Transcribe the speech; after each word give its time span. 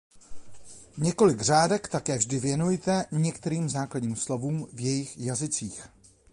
Několik 0.97 1.41
řádek 1.41 1.87
také 1.87 2.17
vždy 2.17 2.39
věnuje 2.39 2.79
některým 3.11 3.69
základním 3.69 4.15
slovům 4.15 4.67
v 4.73 4.79
jejich 4.79 5.17
jazycích. 5.17 5.89